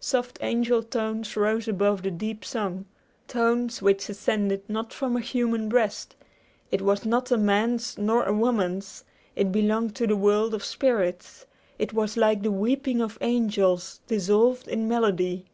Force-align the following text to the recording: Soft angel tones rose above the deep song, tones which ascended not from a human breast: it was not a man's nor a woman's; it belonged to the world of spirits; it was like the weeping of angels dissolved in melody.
Soft 0.00 0.38
angel 0.42 0.82
tones 0.82 1.36
rose 1.36 1.68
above 1.68 2.02
the 2.02 2.10
deep 2.10 2.44
song, 2.44 2.86
tones 3.28 3.80
which 3.80 4.08
ascended 4.08 4.68
not 4.68 4.92
from 4.92 5.16
a 5.16 5.20
human 5.20 5.68
breast: 5.68 6.16
it 6.72 6.82
was 6.82 7.04
not 7.06 7.30
a 7.30 7.36
man's 7.36 7.96
nor 7.98 8.24
a 8.24 8.34
woman's; 8.34 9.04
it 9.36 9.52
belonged 9.52 9.94
to 9.94 10.08
the 10.08 10.16
world 10.16 10.54
of 10.54 10.64
spirits; 10.64 11.46
it 11.78 11.92
was 11.92 12.16
like 12.16 12.42
the 12.42 12.50
weeping 12.50 13.00
of 13.00 13.16
angels 13.20 14.00
dissolved 14.08 14.66
in 14.66 14.88
melody. 14.88 15.44